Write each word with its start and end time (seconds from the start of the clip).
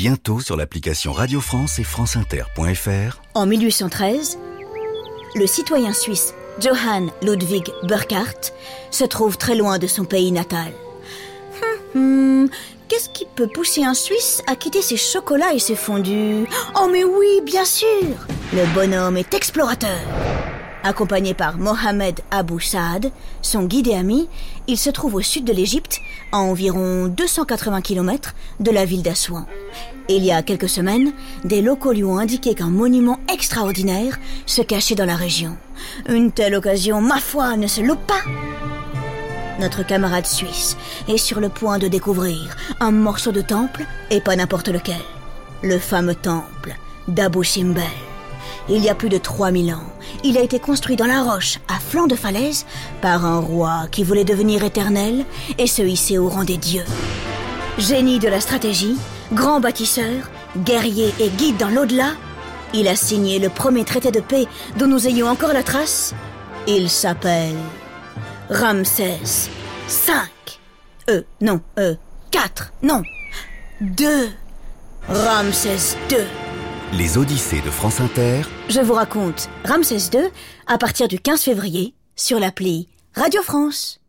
bientôt 0.00 0.40
sur 0.40 0.56
l'application 0.56 1.12
Radio 1.12 1.42
France 1.42 1.78
et 1.78 1.84
franceinter.fr. 1.84 3.20
En 3.34 3.44
1813, 3.44 4.38
le 5.34 5.46
citoyen 5.46 5.92
suisse 5.92 6.32
Johann 6.58 7.10
Ludwig 7.20 7.70
Burckhardt 7.82 8.54
se 8.90 9.04
trouve 9.04 9.36
très 9.36 9.54
loin 9.54 9.78
de 9.78 9.86
son 9.86 10.06
pays 10.06 10.32
natal. 10.32 10.72
Hum, 11.94 12.00
hum, 12.02 12.48
Qu'est-ce 12.88 13.10
qui 13.10 13.26
peut 13.36 13.46
pousser 13.46 13.84
un 13.84 13.92
Suisse 13.92 14.42
à 14.46 14.56
quitter 14.56 14.80
ses 14.80 14.96
chocolats 14.96 15.52
et 15.52 15.58
ses 15.58 15.76
fondus? 15.76 16.46
Oh 16.80 16.88
mais 16.90 17.04
oui, 17.04 17.42
bien 17.44 17.66
sûr 17.66 17.86
Le 18.54 18.74
bonhomme 18.74 19.18
est 19.18 19.34
explorateur 19.34 20.00
Accompagné 20.82 21.34
par 21.34 21.58
Mohamed 21.58 22.20
Abou 22.30 22.58
Saad, 22.58 23.12
son 23.42 23.64
guide 23.64 23.88
et 23.88 23.94
ami, 23.94 24.28
il 24.66 24.78
se 24.78 24.88
trouve 24.90 25.16
au 25.16 25.20
sud 25.20 25.44
de 25.44 25.52
l'Égypte, 25.52 25.98
à 26.32 26.38
environ 26.38 27.06
280 27.06 27.82
km 27.82 28.34
de 28.60 28.70
la 28.70 28.84
ville 28.84 29.02
d'Assouan. 29.02 29.46
Il 30.08 30.24
y 30.24 30.32
a 30.32 30.42
quelques 30.42 30.68
semaines, 30.68 31.12
des 31.44 31.60
locaux 31.60 31.92
lui 31.92 32.04
ont 32.04 32.18
indiqué 32.18 32.54
qu'un 32.54 32.70
monument 32.70 33.18
extraordinaire 33.32 34.18
se 34.46 34.62
cachait 34.62 34.94
dans 34.94 35.04
la 35.04 35.16
région. 35.16 35.56
Une 36.08 36.32
telle 36.32 36.54
occasion, 36.54 37.00
ma 37.00 37.18
foi, 37.18 37.56
ne 37.56 37.66
se 37.66 37.80
loupe 37.80 38.06
pas 38.06 38.22
notre 39.60 39.82
camarade 39.82 40.26
suisse 40.26 40.76
est 41.06 41.18
sur 41.18 41.38
le 41.38 41.50
point 41.50 41.78
de 41.78 41.86
découvrir 41.86 42.56
un 42.80 42.92
morceau 42.92 43.30
de 43.30 43.42
temple, 43.42 43.84
et 44.10 44.22
pas 44.22 44.34
n'importe 44.34 44.68
lequel. 44.68 45.02
Le 45.62 45.78
fameux 45.78 46.14
temple 46.14 46.74
d'Abu 47.08 47.44
Simbel. 47.44 47.84
Il 48.68 48.82
y 48.82 48.88
a 48.88 48.94
plus 48.94 49.08
de 49.08 49.18
3000 49.18 49.72
ans, 49.74 49.84
il 50.24 50.38
a 50.38 50.42
été 50.42 50.58
construit 50.58 50.96
dans 50.96 51.06
la 51.06 51.22
roche, 51.22 51.58
à 51.68 51.78
flanc 51.78 52.06
de 52.06 52.14
falaise, 52.14 52.66
par 53.00 53.24
un 53.24 53.38
roi 53.40 53.86
qui 53.90 54.04
voulait 54.04 54.24
devenir 54.24 54.64
éternel 54.64 55.24
et 55.58 55.66
se 55.66 55.82
hisser 55.82 56.18
au 56.18 56.28
rang 56.28 56.44
des 56.44 56.56
dieux. 56.56 56.84
Génie 57.78 58.18
de 58.18 58.28
la 58.28 58.40
stratégie, 58.40 58.96
grand 59.32 59.60
bâtisseur, 59.60 60.30
guerrier 60.56 61.14
et 61.18 61.28
guide 61.28 61.56
dans 61.56 61.70
l'au-delà, 61.70 62.12
il 62.72 62.86
a 62.88 62.96
signé 62.96 63.38
le 63.38 63.48
premier 63.48 63.84
traité 63.84 64.10
de 64.10 64.20
paix 64.20 64.46
dont 64.76 64.86
nous 64.86 65.08
ayons 65.08 65.28
encore 65.28 65.52
la 65.52 65.62
trace. 65.62 66.14
Il 66.68 66.88
s'appelle 66.88 67.56
Ramsès 68.48 69.18
5. 69.88 70.28
Euh, 71.08 71.22
non, 71.40 71.60
euh, 71.78 71.94
4, 72.30 72.72
non, 72.82 73.02
2. 73.80 74.28
Ramsès 75.08 75.96
2. 76.10 76.16
Les 76.92 77.16
Odyssées 77.16 77.60
de 77.60 77.70
France 77.70 78.00
Inter. 78.00 78.42
Je 78.68 78.80
vous 78.80 78.94
raconte 78.94 79.48
Ramsès 79.64 80.10
II 80.12 80.24
à 80.66 80.76
partir 80.76 81.06
du 81.06 81.20
15 81.20 81.40
février 81.40 81.94
sur 82.16 82.40
l'appli 82.40 82.88
Radio 83.14 83.42
France. 83.42 84.00